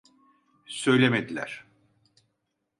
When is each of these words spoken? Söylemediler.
Söylemediler. 0.65 1.65